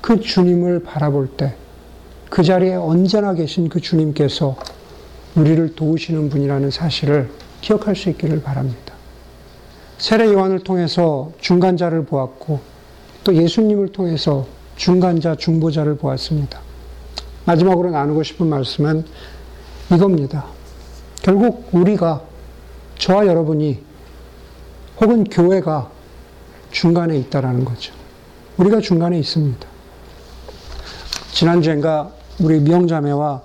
[0.02, 1.56] 그 주님을 바라볼 때
[2.30, 4.56] 그 자리에 언제나 계신 그 주님께서
[5.36, 7.30] 우리를 도우시는 분이라는 사실을
[7.62, 8.94] 기억할 수 있기를 바랍니다.
[9.98, 12.60] 세례 요한을 통해서 중간자를 보았고
[13.24, 14.46] 또 예수님을 통해서
[14.78, 16.62] 중간자, 중보자를 보았습니다.
[17.46, 19.04] 마지막으로 나누고 싶은 말씀은
[19.92, 20.46] 이겁니다.
[21.22, 22.22] 결국 우리가,
[22.98, 23.80] 저와 여러분이,
[25.02, 25.90] 혹은 교회가
[26.72, 27.94] 중간에 있다라는 거죠.
[28.58, 29.68] 우리가 중간에 있습니다.
[31.32, 33.42] 지난주엔가 우리 미영자매와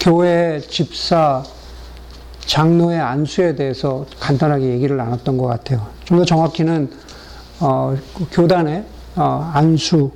[0.00, 1.42] 교회 집사
[2.40, 5.86] 장로의 안수에 대해서 간단하게 얘기를 나눴던 것 같아요.
[6.04, 6.90] 좀 더 정확히는
[7.60, 8.84] 어, 그 교단의
[9.16, 10.10] 어, 안수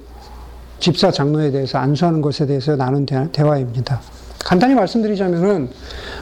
[0.79, 4.01] 집사 장로에 대해서 안수하는 것에 대해서 나눈 대, 화입니다
[4.45, 5.71] 간단히 말씀드리자면은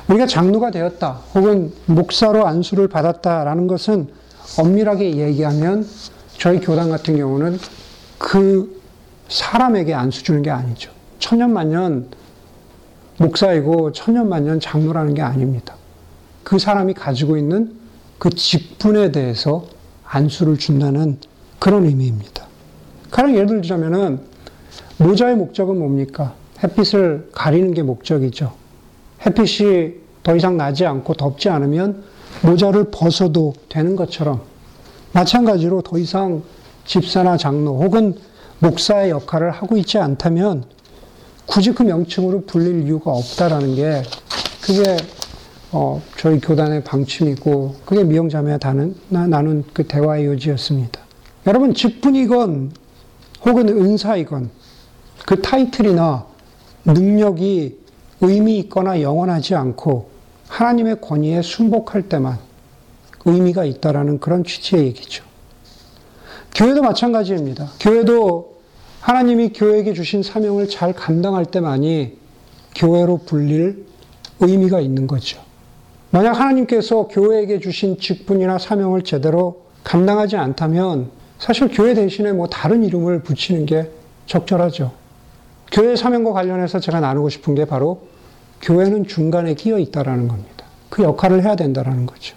[0.09, 4.09] 우리가 장로가 되었다 혹은 목사로 안수를 받았다라는 것은
[4.57, 5.87] 엄밀하게 얘기하면
[6.39, 7.59] 저희 교단 같은 경우는
[8.17, 8.81] 그
[9.29, 10.91] 사람에게 안수 주는 게 아니죠.
[11.19, 12.09] 천년만년
[13.19, 15.75] 목사이고 천년만년 장로라는 게 아닙니다.
[16.45, 17.77] 그 사람이 가지고 있는
[18.19, 19.67] 그 직분에 대해서
[20.05, 21.19] 안수를 준다는
[21.59, 22.47] 그런 의미입니다.
[23.11, 24.21] 가령 예를 들자면은
[24.99, 26.35] 모자의 목적은 뭡니까?
[26.63, 28.53] 햇빛을 가리는 게 목적이죠.
[29.25, 32.03] 햇빛이 더 이상 나지 않고 덥지 않으면
[32.43, 34.41] 모자를 벗어도 되는 것처럼
[35.13, 36.43] 마찬가지로 더 이상
[36.85, 38.15] 집사나 장로 혹은
[38.61, 40.65] 목사의 역할을 하고 있지 않다면
[41.47, 44.03] 굳이 그 명칭으로 불릴 이유가 없다라는 게
[44.63, 44.97] 그게
[45.71, 51.01] 어, 저희 교단의 방침이고 그게 미용자매와 나눈, 나눈 그 대화의 요지였습니다.
[51.47, 52.73] 여러분 직분이건
[53.45, 54.51] 혹은 은사이건
[55.27, 56.27] 그 타이틀이나
[56.85, 57.79] 능력이
[58.21, 60.09] 의미 있거나 영원하지 않고
[60.49, 62.39] 하나님의 권위에 순복할 때만
[63.25, 65.25] 의미가 있다라는 그런 취지의 얘기죠.
[66.55, 67.71] 교회도 마찬가지입니다.
[67.79, 68.59] 교회도
[69.01, 72.19] 하나님이 교회에게 주신 사명을 잘 감당할 때만이
[72.75, 73.87] 교회로 불릴
[74.41, 75.41] 의미가 있는 거죠.
[76.11, 83.23] 만약 하나님께서 교회에게 주신 직분이나 사명을 제대로 감당하지 않다면 사실 교회 대신에 뭐 다른 이름을
[83.23, 83.91] 붙이는 게
[84.27, 84.93] 적절하죠.
[85.71, 88.09] 교회 사명과 관련해서 제가 나누고 싶은 게 바로
[88.63, 90.65] 교회는 중간에 끼어 있다라는 겁니다.
[90.91, 92.37] 그 역할을 해야 된다라는 거죠.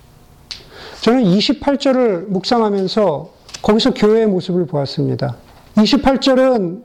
[1.02, 5.38] 저는 28절을 묵상하면서 거기서 교회의 모습을 보았습니다.
[5.76, 6.82] 28절은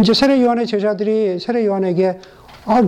[0.00, 2.20] 이제 세례 요한의 제자들이 세례 요한에게
[2.64, 2.82] 아,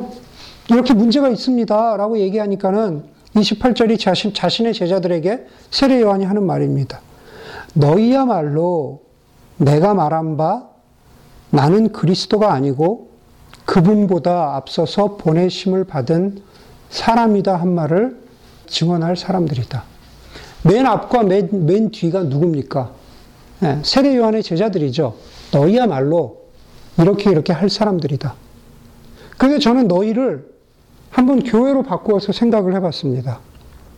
[0.71, 1.97] 이렇게 문제가 있습니다.
[1.97, 7.01] 라고 얘기하니까는 28절이 자신, 자신의 제자들에게 세례 요한이 하는 말입니다.
[7.75, 9.03] 너희야말로
[9.57, 10.69] 내가 말한 바
[11.51, 13.08] 나는 그리스도가 아니고
[13.69, 16.41] 그분보다 앞서서 보내심을 받은
[16.89, 18.19] 사람이다 한 말을
[18.67, 19.85] 증언할 사람들이다.
[20.65, 22.91] 맨 앞과 맨, 맨 뒤가 누굽니까?
[23.61, 25.17] 네, 세례 요한의 제자들이죠.
[25.53, 26.45] 너희야말로
[26.99, 28.35] 이렇게 이렇게 할 사람들이다.
[29.37, 30.49] 그래서 저는 너희를
[31.11, 33.41] 한번 교회로 바꾸어서 생각을 해봤습니다.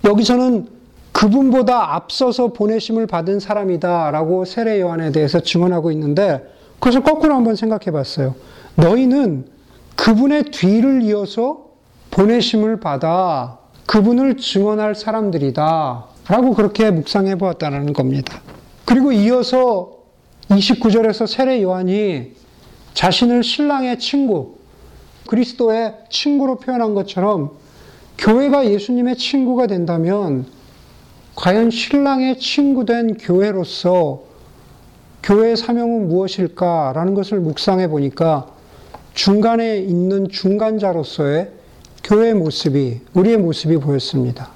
[0.04, 0.66] 여기서는
[1.12, 6.44] 그분보다 앞서서 보내심을 받은 사람이다 라고 세례 요한에 대해서 증언하고 있는데
[6.80, 8.34] 그것을 거꾸로 한번 생각해 봤어요.
[8.74, 9.59] 너희는
[10.00, 11.66] 그분의 뒤를 이어서
[12.10, 16.06] 보내심을 받아 그분을 증언할 사람들이다.
[16.26, 18.40] 라고 그렇게 묵상해 보았다는 겁니다.
[18.86, 19.98] 그리고 이어서
[20.48, 22.32] 29절에서 세례 요한이
[22.94, 24.56] 자신을 신랑의 친구,
[25.28, 27.50] 그리스도의 친구로 표현한 것처럼
[28.16, 30.46] 교회가 예수님의 친구가 된다면
[31.34, 34.22] 과연 신랑의 친구된 교회로서
[35.22, 38.59] 교회의 사명은 무엇일까라는 것을 묵상해 보니까
[39.20, 41.50] 중간에 있는 중간자로서의
[42.02, 44.48] 교회의 모습이, 우리의 모습이 보였습니다.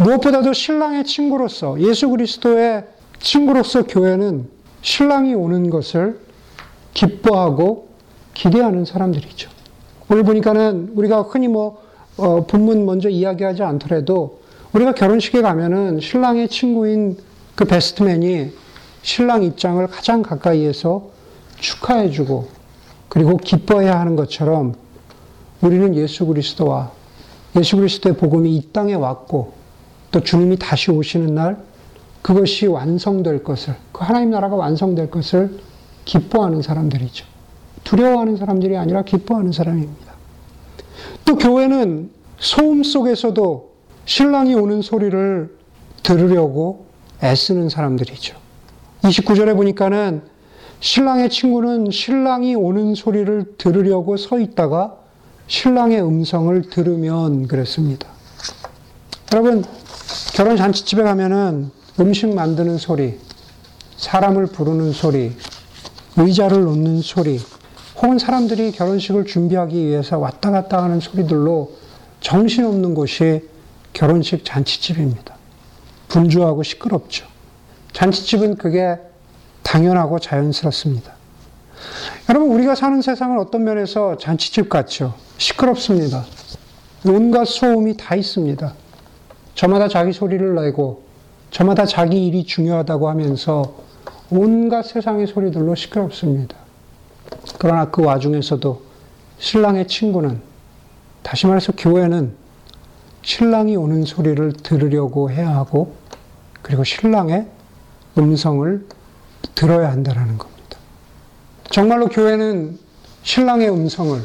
[0.00, 2.82] 무엇보다도 신랑의 친구로서, 예수 그리스도의
[3.20, 4.48] 친구로서 교회는
[4.82, 6.18] 신랑이 오는 것을
[6.94, 7.90] 기뻐하고
[8.34, 9.48] 기대하는 사람들이죠.
[10.08, 11.80] 오늘 보니까는 우리가 흔히 뭐,
[12.16, 14.40] 어, 본문 먼저 이야기하지 않더라도
[14.72, 17.18] 우리가 결혼식에 가면은 신랑의 친구인
[17.54, 18.50] 그 베스트맨이
[19.02, 21.08] 신랑 입장을 가장 가까이에서
[21.60, 22.59] 축하해주고
[23.10, 24.74] 그리고 기뻐해야 하는 것처럼
[25.60, 26.92] 우리는 예수 그리스도와
[27.56, 29.52] 예수 그리스도의 복음이 이 땅에 왔고
[30.12, 31.58] 또 주님이 다시 오시는 날
[32.22, 35.58] 그것이 완성될 것을 그 하나님 나라가 완성될 것을
[36.04, 37.26] 기뻐하는 사람들이죠.
[37.82, 40.12] 두려워하는 사람들이 아니라 기뻐하는 사람입니다.
[41.24, 43.70] 또 교회는 소음 속에서도
[44.04, 45.56] 신랑이 오는 소리를
[46.04, 46.86] 들으려고
[47.22, 48.36] 애쓰는 사람들이죠.
[49.02, 50.22] 29절에 보니까는
[50.80, 54.96] 신랑의 친구는 신랑이 오는 소리를 들으려고 서 있다가
[55.46, 58.08] 신랑의 음성을 들으면 그랬습니다.
[59.32, 59.62] 여러분,
[60.34, 63.18] 결혼 잔치집에 가면은 음식 만드는 소리,
[63.98, 65.32] 사람을 부르는 소리,
[66.16, 67.38] 의자를 놓는 소리,
[67.96, 71.72] 혹은 사람들이 결혼식을 준비하기 위해서 왔다 갔다 하는 소리들로
[72.20, 73.46] 정신없는 곳이
[73.92, 75.34] 결혼식 잔치집입니다.
[76.08, 77.26] 분주하고 시끄럽죠.
[77.92, 78.98] 잔치집은 그게
[79.70, 81.12] 당연하고 자연스럽습니다.
[82.28, 85.14] 여러분, 우리가 사는 세상은 어떤 면에서 잔치집 같죠?
[85.38, 86.24] 시끄럽습니다.
[87.06, 88.74] 온갖 소음이 다 있습니다.
[89.54, 91.04] 저마다 자기 소리를 내고,
[91.52, 93.76] 저마다 자기 일이 중요하다고 하면서
[94.28, 96.56] 온갖 세상의 소리들로 시끄럽습니다.
[97.58, 98.82] 그러나 그 와중에서도
[99.38, 100.40] 신랑의 친구는
[101.22, 102.34] 다시 말해서 교회는
[103.22, 105.94] 신랑이 오는 소리를 들으려고 해야 하고
[106.62, 107.46] 그리고 신랑의
[108.18, 108.86] 음성을
[109.54, 110.78] 들어야 한다는 겁니다.
[111.70, 112.78] 정말로 교회는
[113.22, 114.20] 신랑의 음성을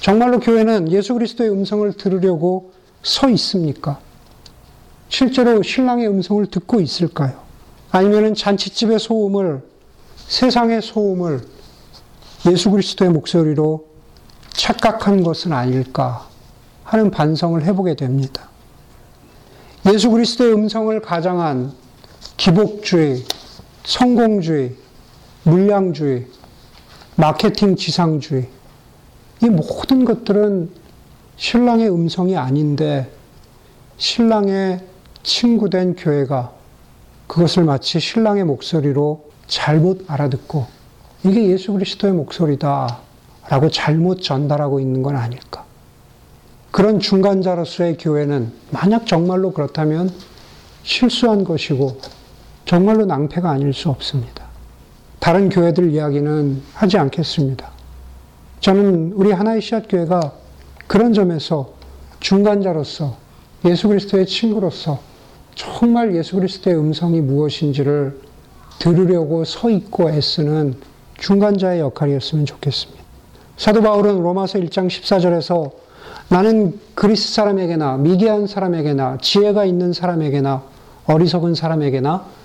[0.00, 3.98] 정말로 교회는 예수 그리스도의 음성을 들으려고 서 있습니까?
[5.08, 7.40] 실제로 신랑의 음성을 듣고 있을까요?
[7.90, 9.62] 아니면 잔치집의 소음을
[10.28, 11.42] 세상의 소음을
[12.50, 13.86] 예수 그리스도의 목소리로
[14.52, 16.28] 착각한 것은 아닐까
[16.84, 18.48] 하는 반성을 해보게 됩니다.
[19.92, 21.72] 예수 그리스도의 음성을 가장한
[22.36, 23.24] 기복주의,
[23.84, 24.74] 성공주의,
[25.44, 26.26] 물량주의,
[27.16, 28.48] 마케팅 지상주의,
[29.42, 30.70] 이 모든 것들은
[31.36, 33.10] 신랑의 음성이 아닌데
[33.96, 34.80] 신랑의
[35.22, 36.52] 친구된 교회가
[37.26, 40.66] 그것을 마치 신랑의 목소리로 잘못 알아듣고
[41.24, 43.00] 이게 예수 그리스도의 목소리다
[43.48, 45.64] 라고 잘못 전달하고 있는 건 아닐까.
[46.70, 50.12] 그런 중간자로서의 교회는 만약 정말로 그렇다면
[50.82, 52.00] 실수한 것이고
[52.68, 54.44] 정말로 낭패가 아닐 수 없습니다.
[55.20, 57.70] 다른 교회들 이야기는 하지 않겠습니다.
[58.60, 60.32] 저는 우리 하나의 씨앗 교회가
[60.86, 61.70] 그런 점에서
[62.20, 63.16] 중간자로서
[63.64, 65.00] 예수 그리스도의 친구로서
[65.54, 68.20] 정말 예수 그리스도의 음성이 무엇인지를
[68.78, 70.74] 들으려고 서 있고 애쓰는
[71.16, 73.02] 중간자의 역할이었으면 좋겠습니다.
[73.56, 75.72] 사도 바울은 로마서 1장 14절에서
[76.28, 80.62] 나는 그리스 사람에게나 미개한 사람에게나 지혜가 있는 사람에게나
[81.06, 82.37] 어리석은 사람에게나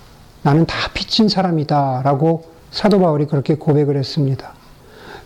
[0.44, 4.54] 나는 다 빚진 사람이다 라고 사도 바울이 그렇게 고백을 했습니다.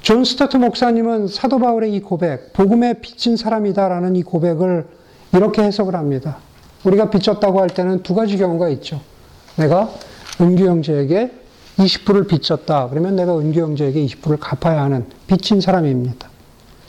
[0.02, 4.88] 존 스토트 목사님은 사도 바울의 이 고백, 복음에 빚진 사람이다 라는 이 고백을
[5.34, 6.38] 이렇게 해석을 합니다.
[6.84, 9.02] 우리가 빚졌다고 할 때는 두 가지 경우가 있죠.
[9.58, 9.90] 내가
[10.40, 11.32] 은규 형제에게
[11.78, 12.90] 20%를 빚졌다.
[12.90, 16.30] 그러면 내가 은규 형제에게 20%를 갚아야 하는 빚진 사람입니다.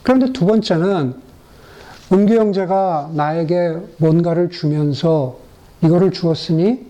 [0.03, 1.15] 그런데 두 번째는
[2.11, 5.37] 은규 형제가 나에게 뭔가를 주면서
[5.83, 6.88] 이거를 주었으니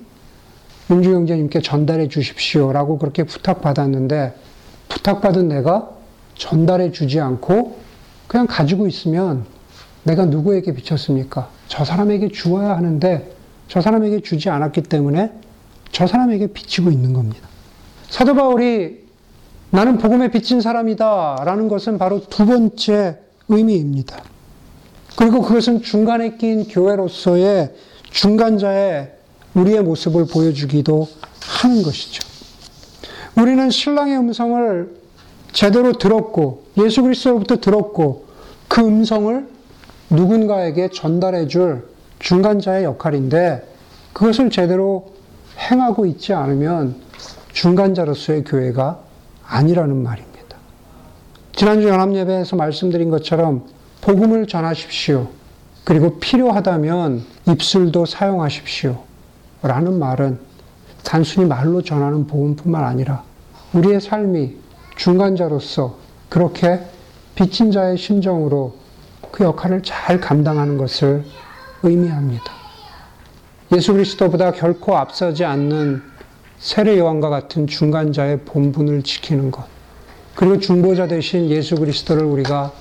[0.92, 4.34] 은규 형제님께 전달해 주십시오라고 그렇게 부탁받았는데
[4.88, 5.90] 부탁받은 내가
[6.36, 7.78] 전달해 주지 않고
[8.28, 9.46] 그냥 가지고 있으면
[10.04, 11.50] 내가 누구에게 비쳤습니까?
[11.68, 13.32] 저 사람에게 주어야 하는데
[13.68, 15.32] 저 사람에게 주지 않았기 때문에
[15.92, 17.48] 저 사람에게 비치고 있는 겁니다.
[18.10, 19.08] 사도 바울이
[19.72, 24.24] 나는 복음에 비친 사람이다 라는 것은 바로 두 번째 의미입니다.
[25.16, 27.74] 그리고 그것은 중간에 낀 교회로서의
[28.10, 29.12] 중간자의
[29.60, 31.08] 우리의 모습을 보여주기도
[31.42, 32.28] 하는 것이죠.
[33.36, 35.00] 우리는 신랑의 음성을
[35.52, 38.26] 제대로 들었고 예수 그리스도로부터 들었고
[38.68, 39.48] 그 음성을
[40.10, 41.88] 누군가에게 전달해 줄
[42.20, 43.68] 중간자의 역할인데
[44.14, 45.14] 그것을 제대로
[45.58, 46.96] 행하고 있지 않으면
[47.54, 49.00] 중간자로서의 교회가
[49.46, 50.58] 아니라는 말입니다.
[51.56, 53.66] 지난주 연합예배에서 말씀드린 것처럼
[54.02, 55.28] 복음을 전하십시오.
[55.84, 59.09] 그리고 필요하다면 입술도 사용하십시오.
[59.62, 60.40] 라는 말은
[61.04, 63.24] 단순히 말로 전하는 복음뿐만 아니라
[63.74, 64.56] 우리의 삶이
[64.96, 65.98] 중간자로서
[66.30, 66.80] 그렇게
[67.36, 68.76] 빚진 자의 심정으로
[69.32, 71.24] 그 역할을 잘 감당하는 것을
[71.84, 72.60] 의미합니다.
[73.76, 76.02] 예수 그리스도보다 결코 앞서지 않는
[76.58, 79.66] 세례 요한과 같은 중간자의 본분을 지키는 것.
[80.36, 82.74] 그리고 중보자 대신 예수 그리스도를 우리가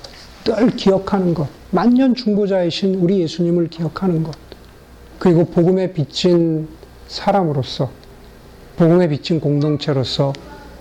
[0.45, 1.49] 늘 기억하는 것.
[1.71, 4.48] 만년 중보자이신 우리 예수님을 기억하는 것.
[5.18, 6.68] 그리고 복음에 비친
[7.09, 7.90] 사람으로서,
[8.76, 10.33] 복음에 비친 공동체로서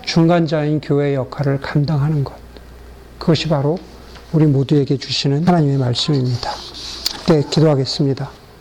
[0.05, 2.35] 중간자인 교회의 역할을 감당하는 것.
[3.17, 3.77] 그것이 바로
[4.31, 6.51] 우리 모두에게 주시는 하나님의 말씀입니다.
[7.27, 8.29] 네, 기도하겠습니다.